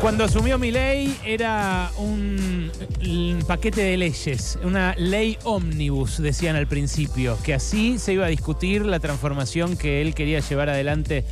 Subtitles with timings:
[0.00, 2.70] Cuando asumió mi ley era un,
[3.48, 8.86] paquete de leyes, una ley ómnibus, decían al principio, que así se iba a discutir
[8.86, 11.24] la transformación que él quería llevar adelante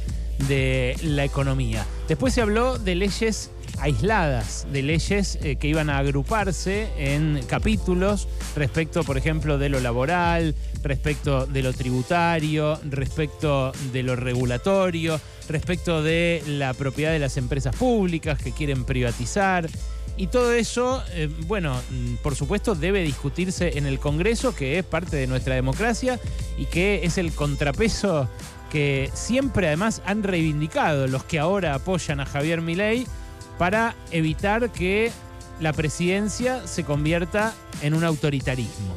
[0.49, 1.87] de la economía.
[2.09, 8.29] Después se habló de leyes aisladas, de leyes eh, que iban a agruparse en capítulos
[8.55, 16.03] respecto, por ejemplo, de lo laboral, respecto de lo tributario, respecto de lo regulatorio, respecto
[16.03, 19.69] de la propiedad de las empresas públicas que quieren privatizar.
[20.19, 24.85] Y todo eso, eh, bueno, mm, por supuesto debe discutirse en el Congreso, que es
[24.85, 26.19] parte de nuestra democracia
[26.57, 28.29] y que es el contrapeso
[28.71, 33.07] que siempre además han reivindicado los que ahora apoyan a Javier Milei
[33.59, 35.11] para evitar que
[35.61, 38.97] la presidencia se convierta en un autoritarismo.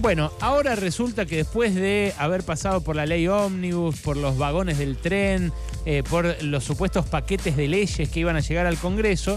[0.00, 4.78] Bueno, ahora resulta que después de haber pasado por la ley ómnibus, por los vagones
[4.78, 5.52] del tren,
[5.86, 9.36] eh, por los supuestos paquetes de leyes que iban a llegar al Congreso,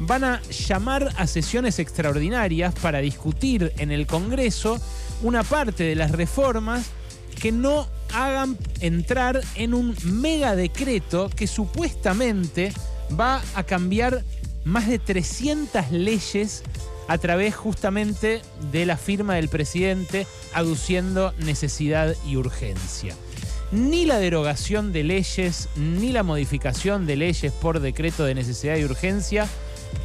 [0.00, 4.80] van a llamar a sesiones extraordinarias para discutir en el Congreso
[5.22, 6.86] una parte de las reformas
[7.40, 12.72] que no hagan entrar en un mega decreto que supuestamente
[13.18, 14.22] va a cambiar
[14.64, 16.62] más de 300 leyes
[17.08, 23.14] a través justamente de la firma del presidente aduciendo necesidad y urgencia.
[23.72, 28.84] Ni la derogación de leyes, ni la modificación de leyes por decreto de necesidad y
[28.84, 29.48] urgencia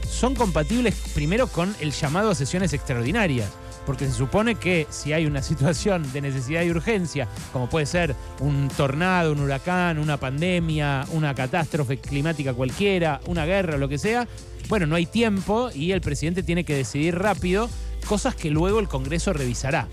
[0.09, 3.49] son compatibles primero con el llamado a sesiones extraordinarias
[3.87, 8.13] porque se supone que si hay una situación de necesidad y urgencia, como puede ser
[8.41, 14.27] un tornado, un huracán, una pandemia, una catástrofe climática cualquiera, una guerra, lo que sea,
[14.67, 17.69] bueno, no hay tiempo y el presidente tiene que decidir rápido
[18.05, 19.87] cosas que luego el Congreso revisará.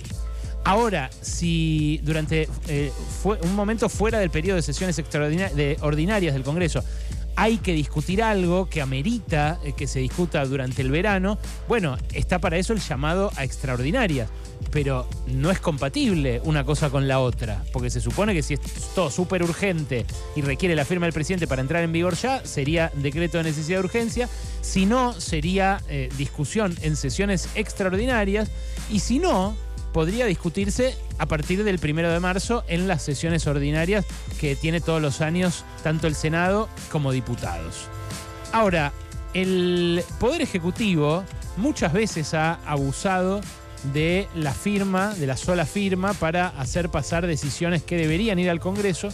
[0.64, 2.90] Ahora, si durante eh,
[3.22, 6.82] fue un momento fuera del periodo de sesiones extraordinarias del Congreso
[7.36, 12.38] hay que discutir algo que amerita eh, que se discuta durante el verano, bueno, está
[12.38, 14.28] para eso el llamado a extraordinarias.
[14.70, 18.60] Pero no es compatible una cosa con la otra, porque se supone que si es
[18.94, 22.90] todo súper urgente y requiere la firma del presidente para entrar en vigor ya, sería
[22.94, 24.28] decreto de necesidad de urgencia,
[24.62, 28.50] si no, sería eh, discusión en sesiones extraordinarias,
[28.90, 29.54] y si no,
[29.94, 34.04] podría discutirse a partir del primero de marzo en las sesiones ordinarias
[34.40, 37.86] que tiene todos los años tanto el Senado como diputados.
[38.52, 38.92] Ahora,
[39.34, 41.22] el Poder Ejecutivo
[41.56, 43.40] muchas veces ha abusado
[43.92, 48.58] de la firma, de la sola firma, para hacer pasar decisiones que deberían ir al
[48.58, 49.10] Congreso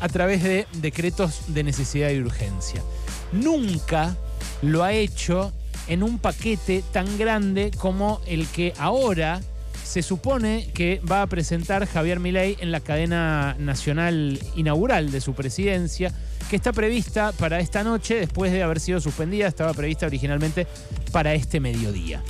[0.00, 2.82] a través de decretos de necesidad y urgencia.
[3.30, 4.16] Nunca
[4.60, 5.52] lo ha hecho
[5.86, 9.40] en un paquete tan grande como el que ahora
[9.86, 15.32] se supone que va a presentar Javier Milei en la cadena nacional inaugural de su
[15.32, 16.12] presidencia,
[16.50, 20.66] que está prevista para esta noche, después de haber sido suspendida, estaba prevista originalmente
[21.12, 22.20] para este mediodía.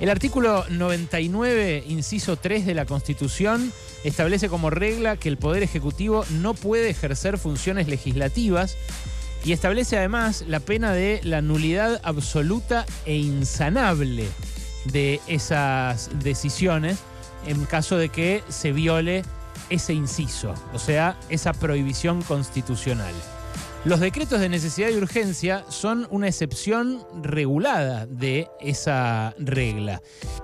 [0.00, 3.72] El artículo 99, inciso 3 de la Constitución,
[4.02, 8.76] establece como regla que el Poder Ejecutivo no puede ejercer funciones legislativas
[9.44, 14.26] y establece además la pena de la nulidad absoluta e insanable
[14.86, 16.98] de esas decisiones
[17.46, 19.22] en caso de que se viole
[19.70, 23.14] ese inciso, o sea, esa prohibición constitucional.
[23.84, 30.00] Los decretos de necesidad y urgencia son una excepción regulada de esa regla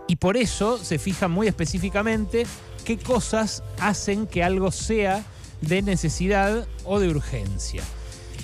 [0.07, 2.47] y por eso se fija muy específicamente
[2.85, 5.25] qué cosas hacen que algo sea
[5.63, 7.83] de necesidad o de urgencia.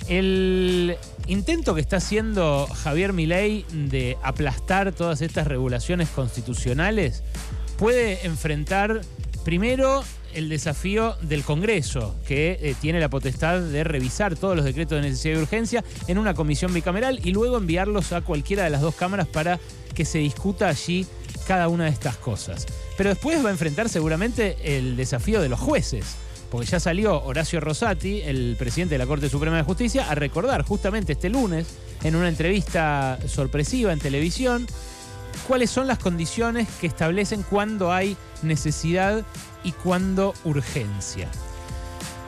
[0.07, 0.97] El
[1.27, 7.23] intento que está haciendo Javier Milei de aplastar todas estas regulaciones constitucionales
[7.77, 9.01] puede enfrentar
[9.43, 10.03] primero
[10.33, 15.09] el desafío del Congreso, que eh, tiene la potestad de revisar todos los decretos de
[15.09, 18.95] necesidad y urgencia en una comisión bicameral y luego enviarlos a cualquiera de las dos
[18.95, 19.59] cámaras para
[19.95, 21.07] que se discuta allí
[21.47, 22.67] cada una de estas cosas.
[22.97, 26.17] Pero después va a enfrentar seguramente el desafío de los jueces
[26.49, 30.63] porque ya salió Horacio Rosati, el presidente de la Corte Suprema de Justicia, a recordar
[30.63, 31.67] justamente este lunes,
[32.03, 34.67] en una entrevista sorpresiva en televisión,
[35.47, 39.25] cuáles son las condiciones que establecen cuándo hay necesidad
[39.63, 41.29] y cuándo urgencia.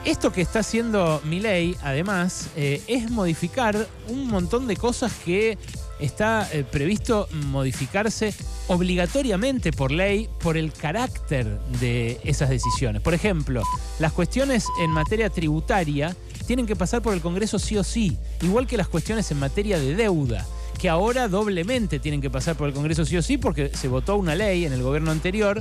[0.04, 5.58] Esto que está haciendo Milei, además, eh, es modificar un montón de cosas que
[6.00, 8.34] está eh, previsto modificarse
[8.68, 13.02] obligatoriamente por ley por el carácter de esas decisiones.
[13.02, 13.62] Por ejemplo,
[13.98, 16.16] las cuestiones en materia tributaria
[16.46, 19.78] tienen que pasar por el Congreso sí o sí, igual que las cuestiones en materia
[19.78, 20.46] de deuda
[20.80, 24.16] que ahora doblemente tienen que pasar por el Congreso sí o sí porque se votó
[24.16, 25.60] una ley en el gobierno anterior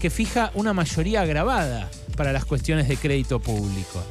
[0.00, 4.02] que fija una mayoría agravada para las cuestiones de crédito público.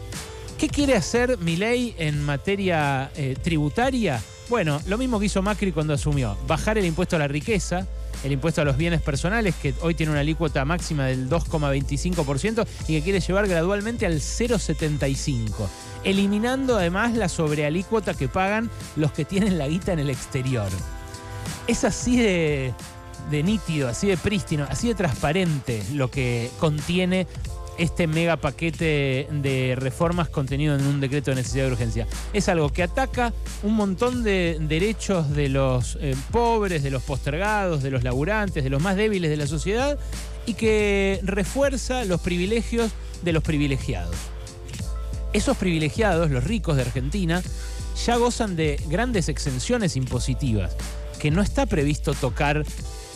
[0.58, 4.22] ¿Qué quiere hacer mi ley en materia eh, tributaria?
[4.50, 7.88] Bueno, lo mismo que hizo Macri cuando asumió, bajar el impuesto a la riqueza,
[8.24, 12.98] el impuesto a los bienes personales, que hoy tiene una alícuota máxima del 2,25% y
[12.98, 15.68] que quiere llevar gradualmente al 0,75%,
[16.04, 20.69] eliminando además la sobrealícuota que pagan los que tienen la guita en el exterior.
[21.68, 22.74] Es así de,
[23.31, 27.28] nítido, así de prístino, así de transparente lo que contiene
[27.78, 32.08] este mega paquete de reformas contenido en un decreto de necesidad de urgencia.
[32.34, 33.34] Es algo que ataca
[33.64, 38.70] un montón de derechos de los eh, pobres, de los postergados, de los laburantes, de
[38.70, 39.98] los más débiles de la sociedad
[40.46, 42.92] y que refuerza los privilegios
[43.22, 44.16] de los privilegiados.
[45.31, 47.42] Esos privilegiados, los ricos de Argentina,
[48.06, 50.75] ya gozan de grandes exenciones impositivas
[51.20, 52.66] que no está previsto tocar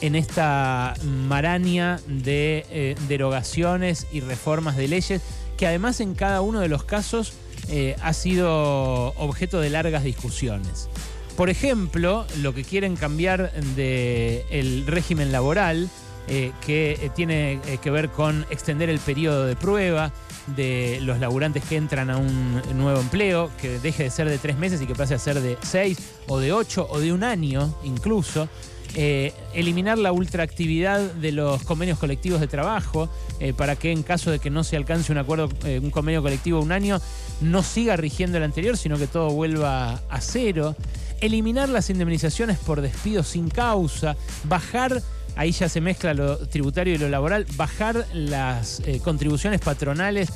[0.01, 5.21] en esta maraña de eh, derogaciones y reformas de leyes
[5.57, 7.33] que además en cada uno de los casos
[7.69, 10.87] eh, ha sido objeto de largas discusiones.
[11.35, 15.89] Por ejemplo, lo que quieren cambiar del régimen laboral,
[16.27, 20.11] eh, que tiene que ver con extender el periodo de prueba
[20.55, 24.57] de los laburantes que entran a un nuevo empleo, que deje de ser de tres
[24.57, 25.97] meses y que pase a ser de seis
[26.27, 28.47] o de ocho o de un año incluso.
[28.95, 34.31] Eh, eliminar la ultraactividad de los convenios colectivos de trabajo eh, para que en caso
[34.31, 36.99] de que no se alcance un acuerdo, eh, un convenio colectivo un año,
[37.41, 40.75] no siga rigiendo el anterior, sino que todo vuelva a cero.
[41.21, 45.01] Eliminar las indemnizaciones por despido sin causa, bajar
[45.35, 50.29] ahí ya se mezcla lo tributario y lo laboral, bajar las contribuciones patronales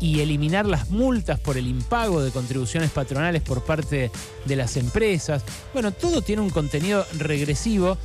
[0.00, 4.10] y eliminar las multas por el impago de contribuciones patronales por parte
[4.44, 5.42] de las empresas.
[5.72, 7.96] Bueno, todo tiene un contenido regresivo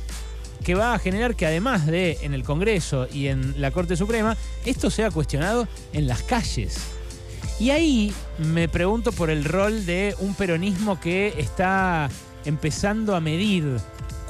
[0.64, 4.36] que va a generar que además de en el Congreso y en la Corte Suprema,
[4.64, 6.78] esto sea cuestionado en las calles.
[7.58, 12.08] Y ahí me pregunto por el rol de un peronismo que está
[12.44, 13.78] empezando a medir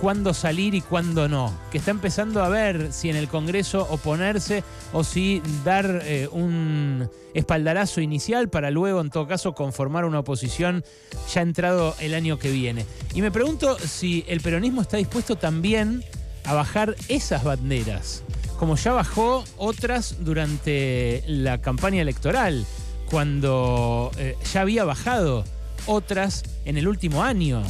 [0.03, 4.65] cuándo salir y cuándo no, que está empezando a ver si en el Congreso oponerse
[4.93, 10.85] o si dar eh, un espaldarazo inicial para luego, en todo caso, conformar una oposición
[11.33, 12.85] ya entrado el año que viene.
[13.15, 16.03] Y me pregunto si el peronismo está dispuesto también
[16.43, 18.25] a bajar esas banderas,
[18.59, 22.67] como ya bajó otras durante la campaña electoral,
[23.09, 25.45] cuando eh, ya había bajado
[25.87, 27.63] otras en el último año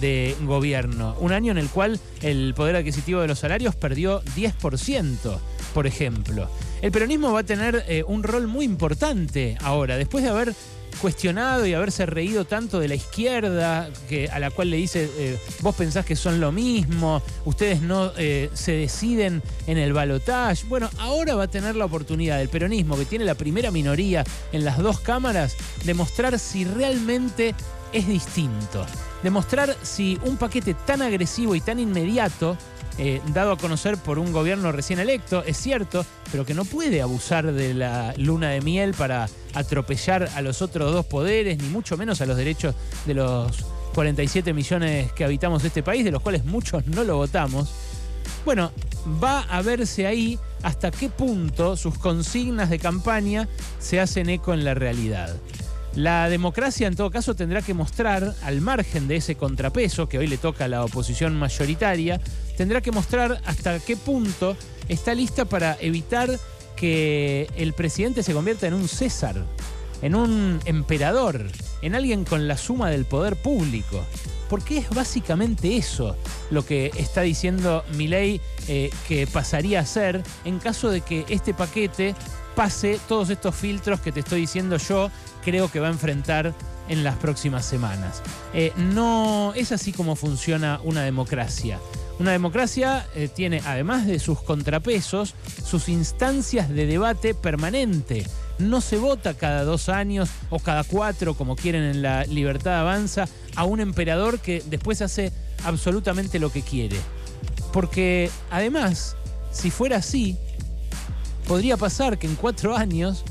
[0.00, 1.16] de gobierno.
[1.20, 5.38] Un año en el cual el poder adquisitivo de los salarios perdió 10%,
[5.72, 6.48] por ejemplo.
[6.82, 10.54] El peronismo va a tener eh, un rol muy importante ahora, después de haber
[10.94, 15.38] cuestionado y haberse reído tanto de la izquierda, que, a la cual le dice, eh,
[15.60, 20.64] vos pensás que son lo mismo, ustedes no eh, se deciden en el balotaje.
[20.68, 24.64] Bueno, ahora va a tener la oportunidad del peronismo, que tiene la primera minoría en
[24.64, 27.54] las dos cámaras, de mostrar si realmente
[27.92, 28.86] es distinto.
[29.24, 32.58] Demostrar si un paquete tan agresivo y tan inmediato,
[32.98, 37.00] eh, dado a conocer por un gobierno recién electo, es cierto, pero que no puede
[37.00, 41.96] abusar de la luna de miel para atropellar a los otros dos poderes, ni mucho
[41.96, 42.74] menos a los derechos
[43.06, 47.70] de los 47 millones que habitamos este país, de los cuales muchos no lo votamos.
[48.44, 48.72] Bueno,
[49.24, 53.48] va a verse ahí hasta qué punto sus consignas de campaña
[53.78, 55.34] se hacen eco en la realidad.
[55.96, 60.26] La democracia, en todo caso, tendrá que mostrar, al margen de ese contrapeso que hoy
[60.26, 62.20] le toca a la oposición mayoritaria,
[62.56, 64.56] tendrá que mostrar hasta qué punto
[64.88, 66.28] está lista para evitar
[66.76, 69.44] que el presidente se convierta en un César,
[70.02, 71.46] en un emperador,
[71.80, 74.04] en alguien con la suma del poder público.
[74.50, 76.16] Porque es básicamente eso
[76.50, 81.54] lo que está diciendo Milei eh, que pasaría a ser en caso de que este
[81.54, 82.14] paquete
[82.54, 85.10] pase todos estos filtros que te estoy diciendo yo,
[85.44, 86.54] creo que va a enfrentar
[86.88, 88.22] en las próximas semanas.
[88.52, 91.78] Eh, no es así como funciona una democracia.
[92.18, 95.34] Una democracia eh, tiene, además de sus contrapesos,
[95.64, 98.24] sus instancias de debate permanente.
[98.58, 103.26] No se vota cada dos años o cada cuatro, como quieren en la libertad avanza,
[103.56, 105.32] a un emperador que después hace
[105.64, 106.96] absolutamente lo que quiere.
[107.72, 109.16] Porque además,
[109.50, 110.38] si fuera así,
[111.46, 113.24] podría pasar que en cuatro años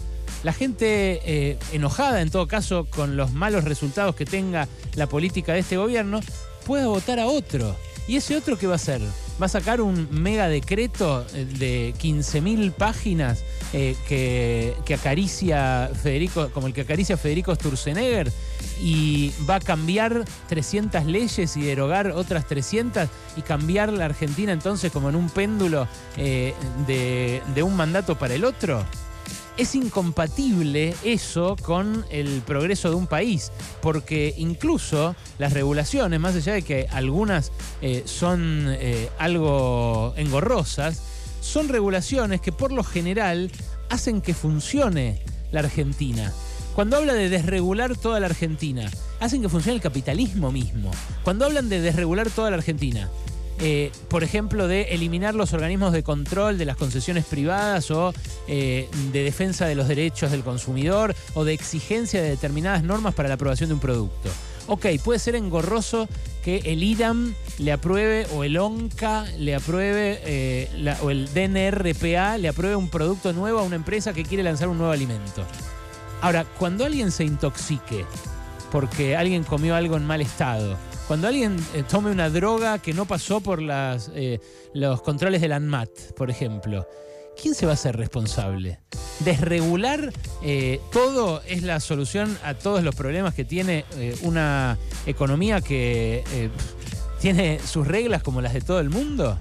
[0.43, 5.53] la gente eh, enojada, en todo caso, con los malos resultados que tenga la política
[5.53, 6.20] de este gobierno,
[6.65, 7.75] pueda votar a otro.
[8.08, 9.01] ¿Y ese otro qué va a hacer?
[9.42, 16.68] Va a sacar un mega decreto eh, de 15.000 páginas eh, que, acaricia Federico, como
[16.68, 18.32] el que acaricia Federico Sturzenegger,
[18.82, 24.92] y va a cambiar 300 leyes y derogar otras 300 y cambiar la Argentina entonces
[24.92, 26.54] como en un péndulo de,
[27.56, 28.84] de un mandato para el otro.
[29.58, 36.54] Es incompatible eso con el progreso de un país, porque incluso las regulaciones, más allá
[36.54, 41.02] de que algunas eh, son eh, algo engorrosas,
[41.42, 43.52] son regulaciones que por lo general
[43.90, 46.34] hacen que funcione la Argentina.
[46.74, 50.90] Cuando habla de desregular toda la Argentina, hacen que funcione el capitalismo mismo.
[51.24, 53.10] Cuando hablan de desregular toda la Argentina,
[53.65, 58.13] eh, por ejemplo, de eliminar los organismos de control de las concesiones privadas o
[58.50, 63.29] eh, de defensa de los derechos del consumidor o de exigencia de determinadas normas para
[63.29, 64.29] la aprobación de un producto.
[64.67, 66.10] Ok, puede ser engorroso
[66.43, 72.50] que el IRAM le apruebe o el ONCA le apruebe eh, o el DNRPA le
[72.50, 75.46] apruebe un producto nuevo a una empresa que quiere lanzar un nuevo alimento.
[76.20, 78.05] Ahora, cuando alguien se intoxique
[78.74, 80.77] porque alguien comió algo en mal estado,
[81.08, 84.40] cuando alguien eh, tome una droga que no pasó por las, eh,
[84.74, 86.88] los controles del ANMAT, por ejemplo,
[87.40, 88.80] ¿quién se va a hacer responsable?
[89.20, 93.86] ¿Desregular eh, todo es la solución a todos los problemas que tiene
[94.22, 96.24] una economía que
[97.20, 99.38] tiene sus reglas como las de todo el mundo?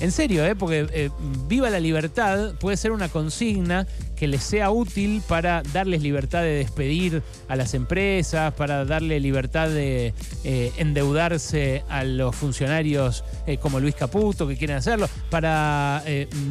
[0.00, 0.56] En serio, ¿eh?
[0.56, 1.10] porque eh,
[1.46, 6.54] viva la libertad puede ser una consigna que les sea útil para darles libertad de
[6.54, 13.78] despedir a las empresas, para darle libertad de eh, endeudarse a los funcionarios eh, como
[13.78, 16.02] Luis Caputo que quieren hacerlo, para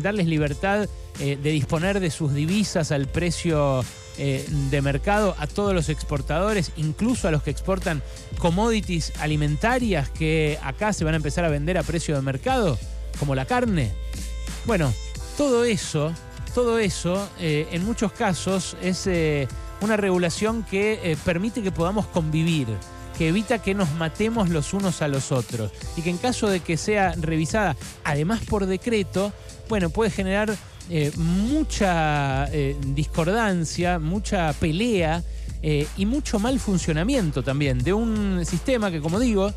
[0.02, 0.88] darles libertad
[1.18, 3.84] de disponer de sus divisas al precio
[4.18, 8.02] de mercado a todos los exportadores, incluso a los que exportan
[8.38, 12.78] commodities alimentarias que acá se van a empezar a vender a precio de mercado
[13.20, 13.92] como la carne.
[14.66, 14.94] Bueno,
[15.38, 16.14] todo eso,
[16.54, 19.48] todo eso, eh, en muchos casos es eh,
[19.82, 22.68] una regulación que eh, permite que podamos convivir,
[23.18, 26.62] que evita que nos matemos los unos a los otros y que en caso de
[26.62, 29.32] que sea revisada, además por decreto,
[29.68, 30.56] bueno, puede generar
[31.18, 35.24] mucha discordancia, mucha pelea
[35.62, 39.54] y mucho mal funcionamiento también de un sistema que, como digo,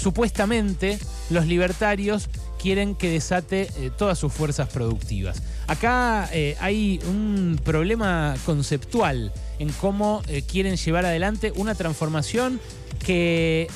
[0.00, 2.28] supuestamente los libertarios
[2.60, 5.42] quieren que desate eh, todas sus fuerzas productivas.
[5.66, 12.60] Acá eh, hay un problema conceptual en cómo eh, quieren llevar adelante una transformación
[13.04, 13.68] que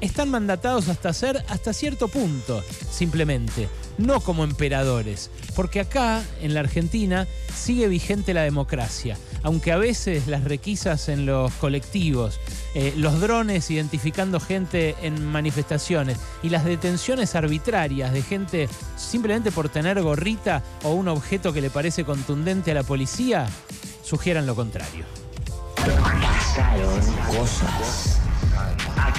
[0.00, 6.60] están mandatados hasta ser hasta cierto punto, simplemente, no como emperadores, porque acá en la
[6.60, 12.40] Argentina sigue vigente la democracia, aunque a veces las requisas en los colectivos,
[12.74, 19.68] eh, los drones identificando gente en manifestaciones y las detenciones arbitrarias de gente simplemente por
[19.68, 23.46] tener gorrita o un objeto que le parece contundente a la policía,
[24.02, 25.04] sugieran lo contrario.
[25.76, 27.00] Pasaron
[27.34, 28.20] cosas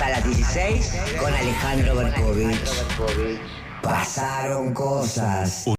[0.02, 2.72] hasta las 16 con Alejandro Berkovich.
[3.84, 5.72] Pasaron cosas.